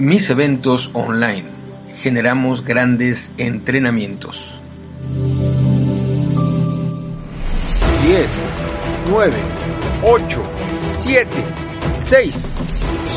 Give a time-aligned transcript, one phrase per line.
[0.00, 1.44] Mis eventos online.
[2.00, 4.34] Generamos grandes entrenamientos.
[8.02, 8.32] 10,
[9.10, 9.36] 9,
[10.02, 10.42] 8,
[11.04, 11.28] 7,
[12.08, 12.48] 6,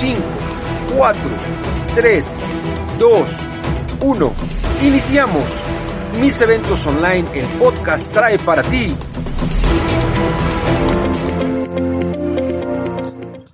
[0.00, 0.22] 5,
[0.96, 1.36] 4,
[1.94, 2.26] 3,
[2.98, 3.30] 2,
[4.00, 4.32] 1.
[4.82, 5.52] Iniciamos.
[6.18, 8.92] Mis eventos online, el podcast trae para ti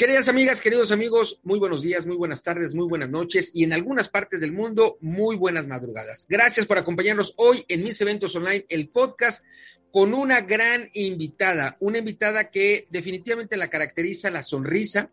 [0.00, 3.74] Queridas amigas, queridos amigos, muy buenos días, muy buenas tardes, muy buenas noches y en
[3.74, 6.24] algunas partes del mundo, muy buenas madrugadas.
[6.26, 9.44] Gracias por acompañarnos hoy en mis eventos online, el podcast,
[9.92, 15.10] con una gran invitada, una invitada que definitivamente la caracteriza la sonrisa,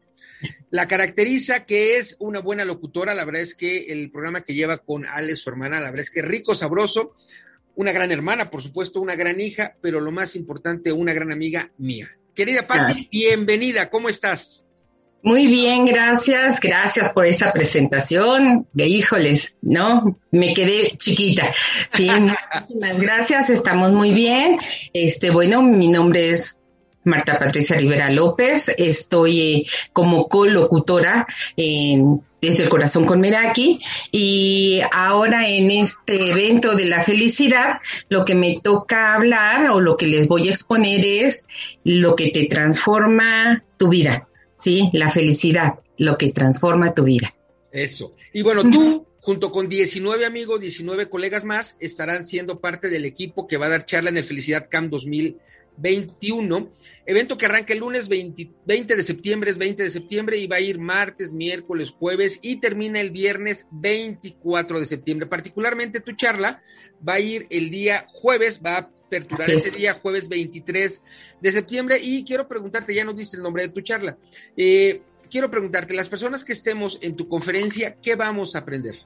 [0.70, 4.78] la caracteriza que es una buena locutora, la verdad es que el programa que lleva
[4.78, 7.14] con Ale, su hermana, la verdad es que rico, sabroso,
[7.76, 11.74] una gran hermana, por supuesto, una gran hija, pero lo más importante, una gran amiga
[11.78, 12.08] mía.
[12.34, 14.64] Querida Patti, bienvenida, ¿cómo estás?
[15.24, 18.68] Muy bien, gracias, gracias por esa presentación.
[18.74, 20.20] De híjoles, ¿no?
[20.32, 21.52] Me quedé chiquita.
[21.90, 24.58] Sí, muchísimas gracias, estamos muy bien.
[24.94, 26.62] Este, bueno, mi nombre es
[27.04, 33.80] Marta Patricia Rivera López, estoy eh, como colocutora en desde el corazón con Meraki
[34.12, 39.98] y ahora en este evento de la felicidad lo que me toca hablar o lo
[39.98, 41.48] que les voy a exponer es
[41.84, 44.28] lo que te transforma tu vida.
[44.58, 44.90] ¿Sí?
[44.94, 47.34] La felicidad, lo que transforma tu vida.
[47.72, 48.16] Eso.
[48.34, 53.48] Y bueno, tú, junto con 19 amigos, 19 colegas más, estarán siendo parte del equipo
[53.48, 56.72] que va a dar charla en el Felicidad Camp 2021,
[57.06, 60.58] evento que arranca el lunes 20, 20, de septiembre, es 20 de septiembre, y va
[60.58, 65.28] a ir martes, miércoles, jueves y termina el viernes 24 de septiembre.
[65.28, 66.62] Particularmente tu charla
[67.08, 71.02] va a ir el día jueves, va a aperturar ese día, jueves 23
[71.42, 71.98] de septiembre.
[72.02, 74.18] Y quiero preguntarte, ya nos diste el nombre de tu charla.
[74.56, 79.00] Eh, quiero preguntarte, las personas que estemos en tu conferencia, ¿qué vamos a aprender?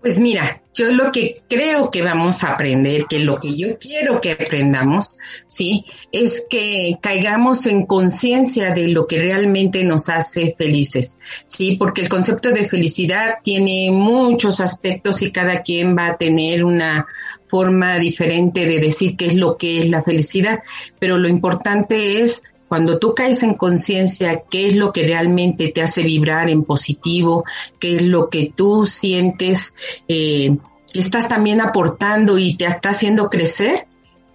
[0.00, 4.18] Pues mira, yo lo que creo que vamos a aprender, que lo que yo quiero
[4.22, 11.18] que aprendamos, sí, es que caigamos en conciencia de lo que realmente nos hace felices,
[11.46, 16.64] sí, porque el concepto de felicidad tiene muchos aspectos y cada quien va a tener
[16.64, 17.06] una
[17.50, 20.60] forma diferente de decir qué es lo que es la felicidad,
[20.98, 25.82] pero lo importante es cuando tú caes en conciencia qué es lo que realmente te
[25.82, 27.44] hace vibrar en positivo,
[27.80, 29.74] qué es lo que tú sientes
[30.06, 30.56] eh,
[30.94, 33.86] estás también aportando y te está haciendo crecer,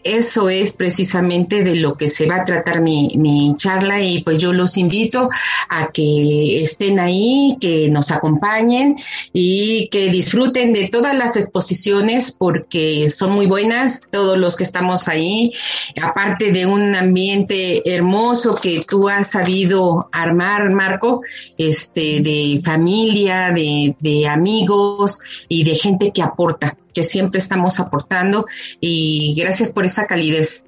[0.05, 4.37] eso es precisamente de lo que se va a tratar mi, mi, charla y pues
[4.37, 5.29] yo los invito
[5.67, 8.95] a que estén ahí, que nos acompañen
[9.33, 15.07] y que disfruten de todas las exposiciones porque son muy buenas, todos los que estamos
[15.07, 15.53] ahí,
[15.99, 21.21] aparte de un ambiente hermoso que tú has sabido armar, Marco,
[21.57, 28.47] este, de familia, de, de amigos y de gente que aporta que siempre estamos aportando
[28.79, 30.65] y gracias por esa calidez.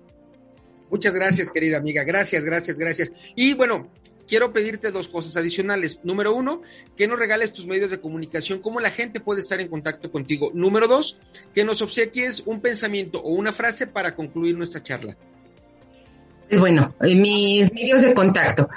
[0.91, 2.03] Muchas gracias, querida amiga.
[2.03, 3.11] Gracias, gracias, gracias.
[3.35, 3.89] Y bueno,
[4.27, 6.01] quiero pedirte dos cosas adicionales.
[6.03, 6.61] Número uno,
[6.95, 10.51] que nos regales tus medios de comunicación, cómo la gente puede estar en contacto contigo.
[10.53, 11.19] Número dos,
[11.55, 15.17] que nos obsequies un pensamiento o una frase para concluir nuestra charla.
[16.51, 18.69] Bueno, mis medios de contacto.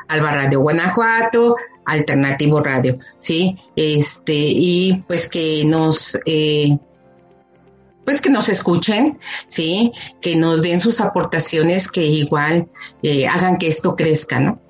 [0.07, 3.57] Alba Radio Guanajuato, Alternativo Radio, ¿sí?
[3.75, 6.77] Este, y pues que nos, eh,
[8.05, 9.93] pues que nos escuchen, ¿sí?
[10.21, 12.69] Que nos den sus aportaciones que igual
[13.03, 14.61] eh, hagan que esto crezca, ¿no?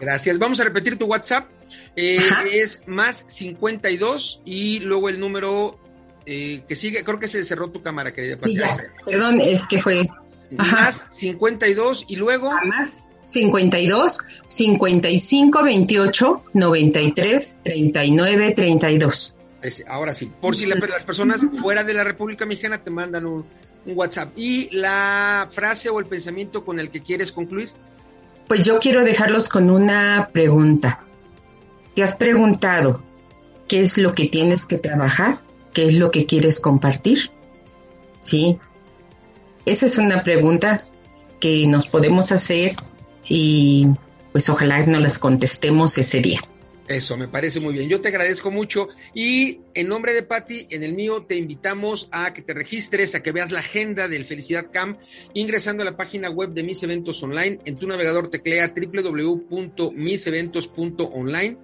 [0.00, 0.38] Gracias.
[0.38, 1.48] Vamos a repetir tu WhatsApp.
[1.96, 2.20] Eh,
[2.52, 5.78] es más 52 y luego el número
[6.26, 8.36] eh, que sigue, creo que se cerró tu cámara, querida.
[8.44, 8.58] Sí,
[9.04, 10.08] Perdón, es que fue...
[10.50, 12.50] Más 52 y luego...
[12.50, 19.34] Ah, más 52 55 28 93 39 32
[19.88, 23.44] ahora sí, por si las personas fuera de la República Mexicana te mandan un,
[23.86, 24.36] WhatsApp.
[24.36, 27.70] ¿Y la frase o el pensamiento con el que quieres concluir?
[28.46, 31.04] Pues yo quiero dejarlos con una pregunta.
[31.94, 33.02] ¿Te has preguntado
[33.66, 35.40] qué es lo que tienes que trabajar?
[35.72, 37.30] ¿Qué es lo que quieres compartir?
[38.20, 38.58] Sí.
[39.64, 40.86] Esa es una pregunta
[41.40, 42.76] que nos podemos hacer
[43.28, 43.86] y
[44.32, 46.40] pues ojalá nos las contestemos ese día.
[46.88, 47.90] Eso, me parece muy bien.
[47.90, 52.32] Yo te agradezco mucho y en nombre de Patti, en el mío, te invitamos a
[52.32, 54.98] que te registres, a que veas la agenda del Felicidad Camp,
[55.34, 57.58] ingresando a la página web de Mis Eventos Online.
[57.66, 61.58] En tu navegador teclea www.miseventos.online